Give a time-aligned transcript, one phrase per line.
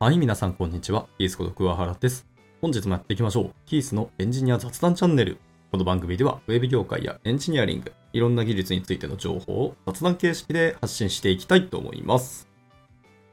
[0.00, 1.08] はい、皆さんこんにちは。
[1.18, 2.24] キースこと桑原です。
[2.62, 3.50] 本日もやっていきましょう。
[3.66, 5.38] キースのエンジニア雑談チャンネル。
[5.72, 12.46] この番組では、ウェブ業界やエンジニアリング、いろんな技術についての情報を雑談形式で発信していきたいと思います。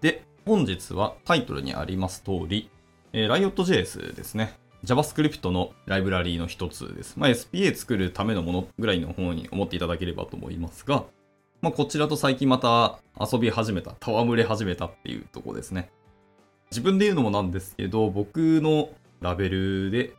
[0.01, 2.71] で、本日はタイトルにあります通り、
[3.13, 4.57] えー、Riot.js ですね。
[4.83, 7.13] JavaScript のライブラリーの一つです。
[7.19, 11.03] まあ、SPA 作るためのものぐらいの方に思っていただければと思いますが、
[11.61, 15.91] まあ、こちらと最近また遊び始めた、戯れ始めたっていうとこですね。
[16.71, 18.89] 自分で言うのもなんですけど、僕の
[19.21, 20.13] ラベルで、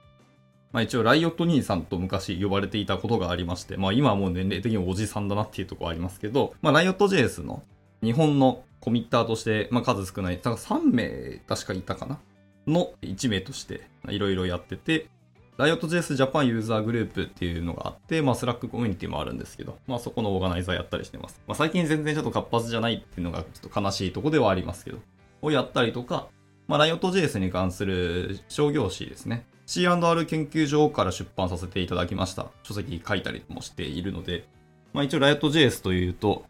[0.73, 7.63] まあ一応、 Riot 兄さんと昔呼ばれていたことがありまして、まあ今はもう年齢的におじさんだなっていうところありますけど、まあライオット JS の
[8.03, 12.19] 日本のコミッターとして、まあ数少ない、だから3名確かいたかな？
[12.67, 15.09] の1名としていろいろやってて、
[15.57, 21.41] ライオット JS ジャパンユーザーグループっていうのがあって、まあ、 Slack コミュニティもあるんですけど、まあ、そこのオーガナイザーやったりしてます。
[21.47, 24.99] まあ、最近全然ちょっと活発じゃないっていうのがちょっと悲しいとこではありますけど、
[25.41, 26.29] をやったりとか、
[26.69, 29.47] まあ、ライオット JS に関する商業誌ですね。
[29.67, 32.47] C&R 研究所から出版させていただきました。
[32.63, 34.47] 書籍書いたりもしているので、
[34.93, 36.45] まあ、一応ライオット JS というと、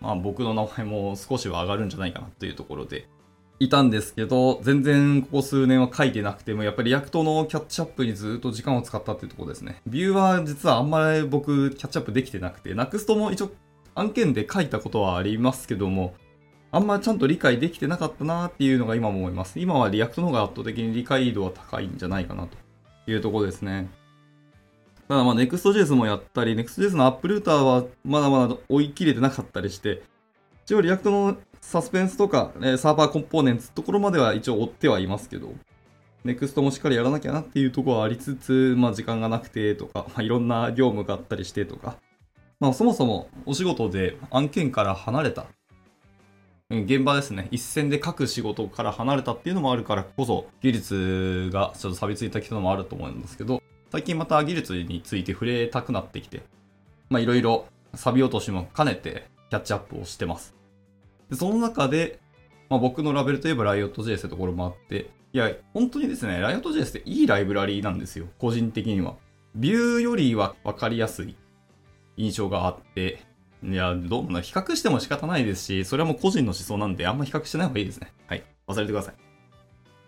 [0.00, 3.08] まあ、僕の名前も少しは上がるんじゃないかなというところで、
[3.58, 9.80] いたんですけど、全然ここ数年は書いてなくても、やっぱり React のキャッチアップにずっと時間を使ったっていうところですね。
[9.86, 13.50] Vue は実はあんまり僕キャッチアップできてなくて、 Nuxt も一応
[13.94, 16.14] 案件で書いたことはありますけども、
[16.76, 19.58] あんまちゃんと理解できてなかったなっていうのが今も思います。
[19.58, 22.58] 今は React の方が圧倒的に理解度は高いんじゃないかなと
[23.10, 23.88] いうところですね。
[25.08, 30.02] ただまあ Next.js もやったり、Next.js の App Router はまだまだ追い切れてなかったりして、
[30.66, 35.54] 一応 React のサスペンスとか、ね、 Server Components ところまでは一応追ってはいますけど、
[36.26, 41.96] Next もしっかりやらなきゃなっていうところはありつつ、まあ時間がなくてとか、まあ、いろんな業務があったりしてとか、
[42.60, 45.46] まあそもそもお仕事で案件から離れた
[46.68, 53.62] 現場ですね、一線で書く仕事から離れたっていうのもあるからこそ、技術がちょっと錆びついたきたのもあると思うんですけど、
[53.92, 56.42] 最近また技術について触れたくなってきて、
[57.08, 60.56] まあいろいろ錆び落としも兼ねてキャッチアップをしてます。
[61.30, 62.18] でその中で、
[62.68, 69.14] まあ、僕のラベルといえば Riot.js ってところもあって、いや、本当にですね、Riot.js っていいライブラリーなんですよ、個人的には。
[69.54, 71.36] Vue よりは分かりやすい
[72.16, 73.20] 印象があって、
[73.64, 78.12] いや、どうも比較しても仕方ないですし、それはもう個人の思想なんで、あんま比較してない方がいいですね。
[78.26, 78.44] はい。
[78.68, 79.14] 忘れてください。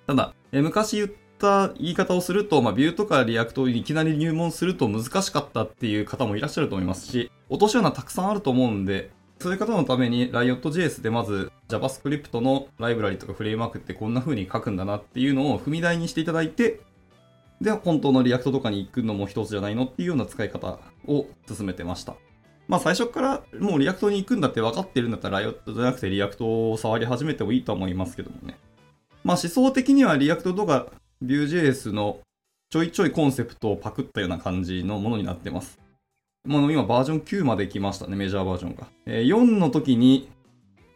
[0.06, 9.10] ただ、え昔言った言い方をすると、まあ、 Vue とか React にいきなり入門すると難しかったっていう方もいらっしゃると思いますし、落とし穴たくさんあると思うんで、
[9.40, 16.80] そういう方のために Riot.js でまず JavaScript のライブラリとかフレームワークってこんな風に書くんだなっていうのを踏み台にしていただいて、
[17.60, 22.14] で、本当の React とかに行くのも一つじゃないのっていうような使い方を進めてました。
[22.68, 28.58] まあ最初からもう React に行くんだって分かってるんだったら、 Riot じゃなくて React を触り始めてもいいと思いますけどもね。
[29.24, 30.86] まあ思想的には React とか
[31.24, 32.20] Vue.js の
[32.70, 35.78] ちょいちょいコンセプトをパクったような感じのものになってます。
[36.46, 38.86] もう今バージョン9まで来ましたね、メジャーバージョンが。
[39.06, 40.28] えー、4の時に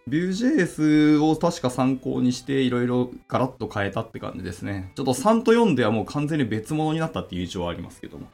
[0.09, 4.93] Vue.js を確か参考にしていろいろガラッと変えたって感じですね。
[4.94, 8.27] ちょっと3と4ではもう完全に別物になったっていう印象はありますけども。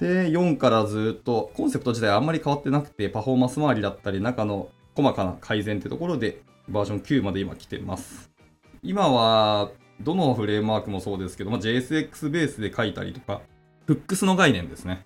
[0.00, 8.30] で、4からずっとコンセプト自体あんまり変わってなくて、パフォーマンス周りだったり、中の細かな改善ってところで、バージョン9まで今来てます。
[8.82, 9.70] 今は、
[10.00, 13.42] どのフレームワークもそうですけど、まあ、JSX ベースで書いたりとか、
[13.86, 15.04] フックスの概念ですね。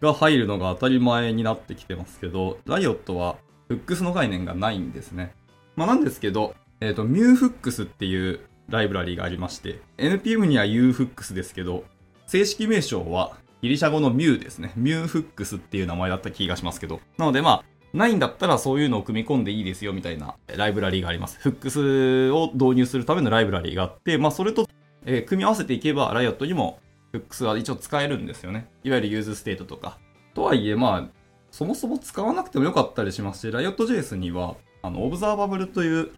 [0.00, 3.36] が入るのが当たり前になってきてますけど、ライオットは
[3.68, 5.34] フックスの概念がないんですね。
[5.76, 11.84] まあ、なんですけど、えっ、ー、と、ミューフックスっていうライブラリーがありまして、NPM には UFX ですけど、
[12.26, 14.72] 正式名称はギリシャ語のミューですね。
[14.74, 17.00] ミュー Hooks っていう名前だった気がしますけど。
[17.16, 17.64] なのでまあ、
[17.96, 21.38] ないんだったらそういうのを組み込んでいいですよみたいなライブラリーがあります。
[21.38, 24.66] Hooks を導入するためのライブラリーがあって、まあそれと、
[25.04, 26.80] えー、組み合わせていけば Riot にも
[27.12, 28.68] Hooks は一応使えるんですよね。
[28.82, 29.98] いわゆる useState とか。
[30.34, 31.08] とはいえまあ、
[31.52, 36.10] そもそも使わなくてもよかったりしますし、 Riot JS には、あの、 observable という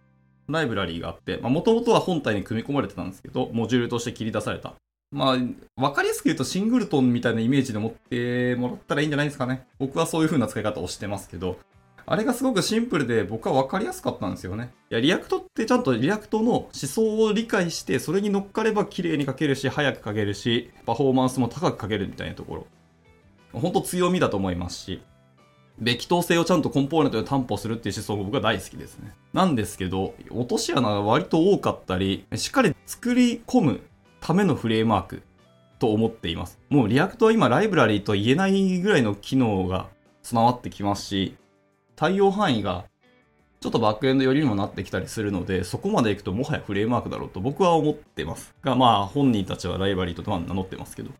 [0.49, 4.75] ライブラリーがあって、まあ、もともとは本体に組み込まれてたんですけど、モジュールとして切り出された
[5.15, 9.65] まあ、わかりやすく言うとシングルトンみたいなイメージで持ってもらったらいいんじゃないですかね。
[9.79, 11.57] 僕はそういう風な使い方をしてますけど、
[12.05, 14.73] あれがすごくシンプルで僕はわかりやすかったんですよね。
[14.91, 22.67] いや、 React ってちゃんと React の思想を理解して、それに乗っかれば綺麗に書けるし、早く書けるし、パフォーマンスも高く書けるみたいなところ。
[23.53, 25.01] ほんと強みだと思いますし、
[25.79, 29.15] べき等性をちゃんとコンポーネントで担保するっていう思想が僕は大好きですね。
[29.33, 33.81] なんですけど、落とし穴が割と多かったり、しっかり作り込む
[34.25, 35.23] ためのフレームワーク
[35.79, 36.59] と思っています。
[36.71, 39.89] もう React は今ライブラリーと言えないぐらいの機能が
[40.23, 41.37] 備わってきますし、
[41.95, 42.87] 対応範囲が
[43.61, 48.55] ちょっとバックエンド寄りにもなってきたりするので、そこまで行くともはやフレームワークだろうと僕は思ってます。
[48.63, 51.11] が、まあ本人たちはライブラリーと名乗ってますけど。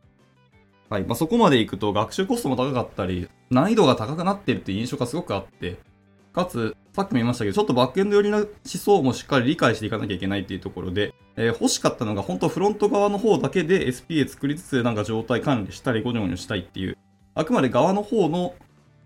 [0.89, 1.03] はい。
[1.03, 5.77] まあそこまで行くと学習コストも高かったり、難易度が高くなってるっていう印象がすごくあって、
[6.35, 16.99] かつ、さっきも言いましたけど、ちょっとバックエンド寄りの思想もしっかり理解していかなきゃいけないっていうところで、えー欲しかったのが本当フロント側の方だけで SPA 作りつつなんか状態管理したりゴニョゴニョしたいっていう、
[17.35, 18.55] あくまで側の方の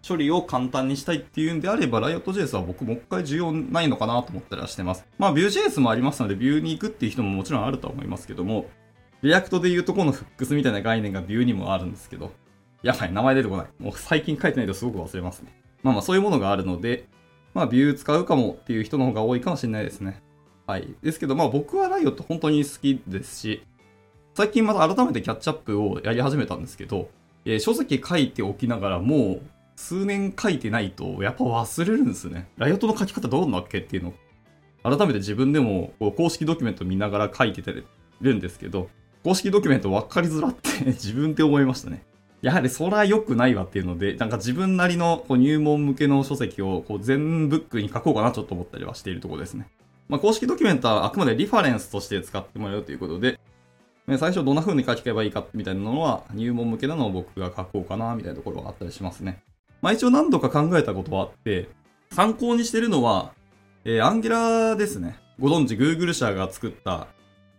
[0.07, 5.07] 処理を簡単にしたいっていうんであれば、Riot.js は僕もう一回需要ないのかなと思ったりはしてます。
[5.19, 8.67] まあ Vue.js もありますので、Vue に行くっていう人ももちろんあるとは思いますけども、
[9.23, 12.33] React でいうとこのフックスみたいな概念が Vue にもあるんですけど、
[12.83, 13.67] やばい、名前出てこない。
[13.79, 15.53] もう最近書いてないとすごく忘れますね。
[15.83, 17.09] まあまあそういうものがあるので、
[17.59, 20.23] まあ Vue 使うかもっていう人の方が多いかもしれないですね。
[20.67, 20.95] はい。
[21.03, 23.63] ですけどまあ僕は Riot 本当に好きですし、
[24.35, 27.11] 最近また改めてキャッチアップをやり始めたんですけど、
[27.45, 29.43] えー書籍書いておきながらもう
[29.77, 32.49] 数年書いてないとやっぱ忘れるんですね。
[32.57, 34.15] ライオットの書き方どうなっけっていうの
[34.83, 37.63] 改めて自分でも公式ドキュメント見ながら書いて
[38.21, 38.89] るんですけど、
[39.25, 42.05] 公式ドキュメント分かりづらって 自分で思いましたね。
[42.41, 49.69] やはりそれは良くないわっていうので、なんか自分なりのこう入門向けの書籍をこう全ブックに書こうかなちょっと思ったりはしているところですね。
[50.09, 53.39] まあ、公式ドキュメントはあくまでリファレンスとして使ってもらうということで、
[54.07, 59.43] 最初どんな風に書けばいいかみたいなのは入門向けなのを僕が書こうかなみたいなところがあったりしますね。
[59.83, 61.69] まあ一応何度か考えたことはあって、
[62.13, 63.33] 参考にしてるのは、
[63.85, 65.19] えー、Angular ですね。
[65.39, 67.09] ご存知 Google 社が作った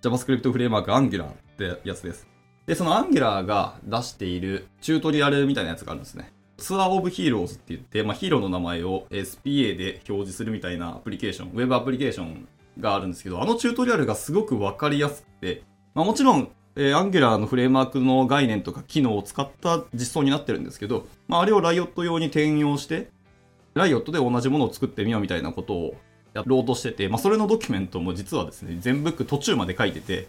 [0.02, 2.28] JavaScript フレームワーク Angular ってやつです。
[2.70, 6.32] で、その Angular が出しているチュートリアルみたいなやつがあるんですね。
[6.58, 12.48] ツアーオブヒーローズって言って、まあ、ヒーローの名前を SPA で表示するみたいなアプリケーション、ウェブアプリケーション
[12.80, 15.64] があるんですけど、あのチュートリアルがすごくわかりやすくて、
[15.96, 23.10] まあ、もちろん、えー、Angular のフレームワークの概念とか機能を使った実装になってるんですけど、まあ、あれを Riot 用に転用して、
[23.74, 25.96] Riot で同じものを作ってみようみたいなことを
[26.36, 30.28] やろうとしてて、まあ、それのドキュメントも実はですね、全ブック途中まで書いてて、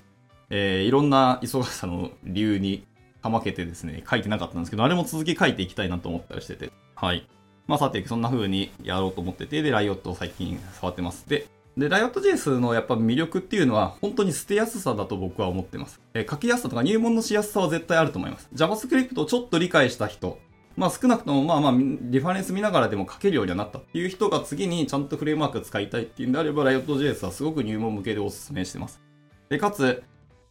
[0.51, 2.87] えーいろんな忙しさの理由に
[3.23, 6.71] かまけてですね、書いてなかったんですけど、あれも続き書いていきたいなと思ったりしてて。
[6.95, 7.27] はい。
[7.67, 11.29] まあさて、そんな風にやろうと思ってて、で、ライオットを最近触ってます。
[11.29, 16.01] で、で、ライオット JS のやっぱ魅力っていうのは、本当に捨てやすさだと僕は思ってます。
[16.15, 18.49] えー書きやすさとか入門のしやすさは絶対あると思います。
[18.55, 20.39] JavaScript をちょっと理解した人、
[20.77, 29.01] まあ少なくともまあまあ、リファレンス見ながらでも書けるようにはなったっていう人が次にちゃんとフレームワーク使いたいっていうんであれば、ライオット JS はすごく入門向けでお勧めしてます。
[29.49, 30.03] で、かつ、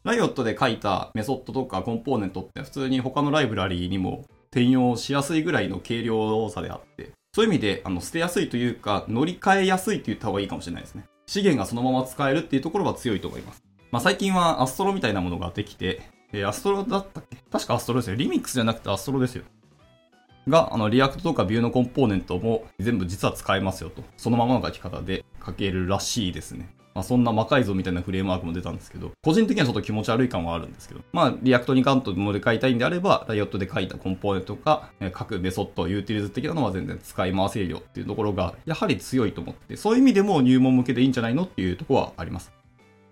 [0.06, 11.04] ライオットで書いたメソッドとかコンポーネントって普通に他のライブラリーにも転用しやすいぐらいの軽量さであって、そういう意味であの捨てやすいというか乗り換えやすいって言った方がいいかもしれないですね。
[11.28, 13.62] 資源がそのまま使えるっていうところは強いと思います。
[13.92, 16.02] まあ最近は Astro みたいなものができて、
[16.32, 17.38] えー Astro だったっけ？
[17.52, 18.16] 確か Astro ですよ。
[18.16, 19.44] リミックスじゃなくて Astro ですよ。
[20.48, 24.04] が、あの、 React とか Vue のコンポーネントも全部実は使えますよと。
[24.18, 26.74] そのままの書き方で書けるらしいですね。
[27.00, 42.52] まあ、そんな魔改造みたいなフレームワークも出たんですけど、個人的にはちょっと気持ち悪い感はあるんですけど、まあ、 React にカウントもで書いたいんであれば、 Riot で書いたコンポーネントとか、え各メソッド、 utils 的なのは全然使い回せるよっていうところが、やはり強いと思って、そういう意味でも入門向けでいいんじゃないのっていうところはあります。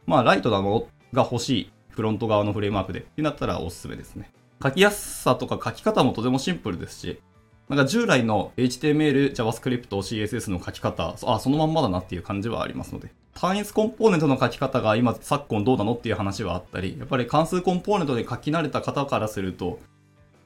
[0.05, 0.69] まあ、ライトなも
[1.13, 4.31] のが欲しい、フロント側のフレームワークでってなったらおすすめですね。
[4.61, 7.21] 書きやすさとか書き方もとてもシンプルですし、
[7.69, 13.09] なんか従来の HTML、JavaScript、CSS の書き方、あ、そのまんまだなっていう感じはありますので。
[13.33, 19.79] 単一コンポーネントの書き方が今昨今どうなのっていう話はあったり、やっぱり関数コンポーネントで書き慣れた方からすると、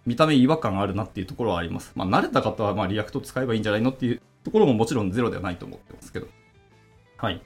[0.06, 1.94] 見た目違和感あるなっていうところはあります。
[1.96, 6.28] まあ慣れた方はまあ React 使えばいいんじゃないのっていうところももちろんゼロではないと思ってますけど。
[7.18, 7.42] はい。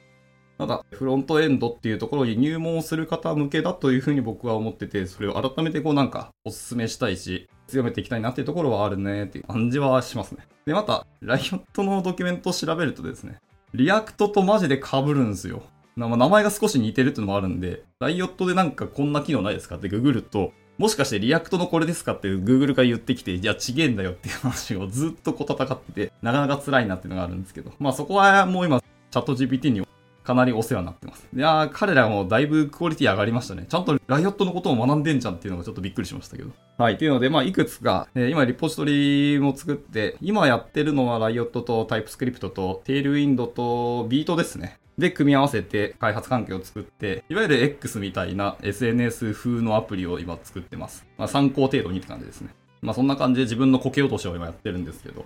[0.57, 10.45] ただ、フロントエンドっていうところに入門する方向けだというふうに僕は思ってて、それを改めてこうなんかお勧めしたいし、強めていきたいなっていうところはあるねっていう感じはしますね。
[10.65, 13.39] で、また、 Riot のドキュメントを調べるとですね、
[13.73, 15.63] React とマジで被るんですよ。
[15.97, 29.87] 名前が少し似てるっていうのもあるんで、 Riot でなんかこんな機能ないですかってググると、もしかして React のこれですかって Google が言ってきて、いや、ちげえんだよっていう話をずっとこう戦ってて、なかなか辛いなっていうのがあるんですけど、まあそこはもう今、チャット GPT に
[30.25, 31.27] かなりお世話になってます。
[31.33, 33.65] いやー、彼らもだいぶクオリティ上がりましたね。
[33.69, 36.49] ちゃんとライオットのことを学んでんじゃんっていうのがちょっとびっくりしましたけど。
[36.77, 36.97] はい。
[36.97, 44.79] というので、まあ、いくつか、えー今、リポジトリも作って、今やってるのはライオットとタイプスクリプトと、テールウィンドとビートですね。
[44.97, 51.05] で、組み合わせて開発環境を作って、いわゆる X みたいな SNS 風のアプリを今作ってます。
[51.17, 52.49] まあ、参考程度にって感じですね。
[52.81, 55.25] まあ、そんな感じで自分のこけ落としを今やってるんですけど、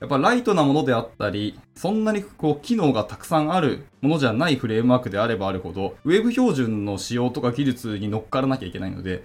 [0.00, 9.24] やっぱライトなものであったり、そんなにこう機能がたくさんあるものじゃないフレームワークであればあるほど、ウェブ標準の仕様とか技術に乗っからなきゃいけないので、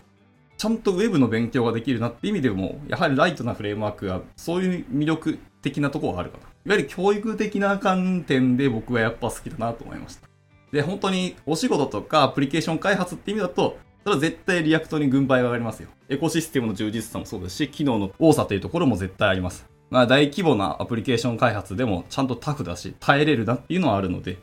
[0.58, 6.44] ちゃんとウェブの勉強ができるなって意味でも、やはりライトなフレームワークがそういう魅力的なところはあるかな。
[6.66, 10.28] いわゆる教育的な観点で僕はやっぱ好きだなと思いました。
[10.72, 15.90] で、本当にお仕事とかアプリケーション開発って意味だと、それは絶対 React に軍配が上がりますよ。
[16.10, 19.66] エコシステムの充実さもそうですし、機能の多さというところも絶対あります。
[19.90, 24.38] まあ大規模なアプリケーション開発でもちゃんとタフだし、耐えれるなっていうのはあるので、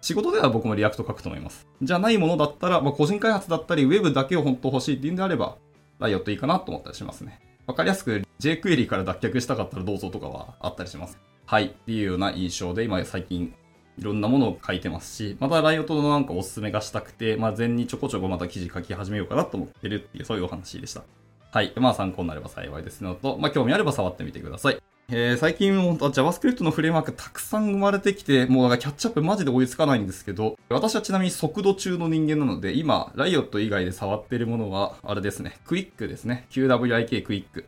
[0.00, 1.66] 仕事では僕も React 書くと思います。
[1.82, 5.56] じゃないものだったら、まあ、個人開発だったり、ウェブだけを本当欲しいっていうんであれば、
[5.98, 7.40] Riot いいかなと思ったりしますね。
[7.66, 11.18] わかりやすく jQuery から脱却したかったらどうぞとかはあったりします。
[11.46, 11.66] はい。
[11.66, 13.52] っていうような印象で、今最近
[13.98, 21.02] いろんなものを書いてますし、また Riot のなんかおすすめがしたくて、まあ前にちょこちょこまた記事書き始めようかなと思ってるっていう、そういうお話でした。
[21.50, 21.72] はい。
[21.76, 24.78] まあ参考になれば幸いですのと、まあ興味あれば触ってみてください。
[25.08, 36.46] えー、最近も JavaScript のフレームワークたくさん生まれてきて、もうなんかキャッチアップマジで追いつかないんですけど、私はちなみに速度厨の人間なので、今、 Riot 以外で触ってるものは、あれですね、クイックですね。
[36.50, 37.66] QWIK クイック。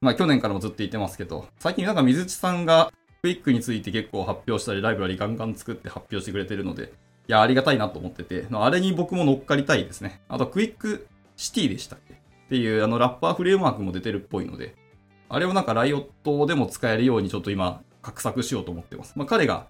[0.00, 6.94] まあ去年からもずっと言ってますけど、最近なんか水地さんがクイックについて結構発表したり、ライブラリガンガン作って発表してくれてるので、
[7.28, 10.22] いや、ありがたいなと思ってて、あれに僕も乗っかりたいですね。
[10.30, 12.14] あと、 Qwik City でしたっけ？
[12.14, 12.16] っ
[12.48, 14.74] ていう、あの、ラッパーフレームワークも出てるっぽいので、
[15.28, 19.14] あれをなんか Riot でも使えるようにちょっと今、画策しようと思ってます。
[19.16, 19.66] まあ、彼が、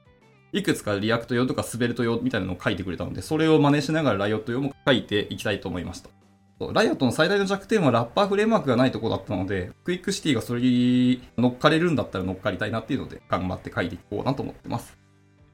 [0.53, 6.11] いくつか React 用とか Svelte 用みたいなのを書いてくれたので、それを真似しながら Riot 用も書いていきたいと思いました。
[6.73, 14.97] Riot の最大の弱点はラッパーフレームワークがないとこだったので、 Qwik City がそれに乗っかれるんだったら乗っかりたいなっていうので、頑張って書いていこうなと思ってます。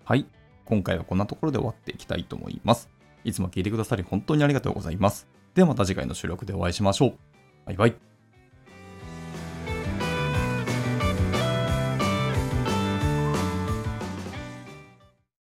[0.04, 0.26] はい。
[0.64, 2.88] 今回はこんなところで終わっていきたいと思います。
[3.24, 5.26] いつも聞いてくださり本当にありがとうございます。
[5.54, 7.14] ではまた次回の収録でお会いしましょう。
[7.66, 8.11] バイバイ。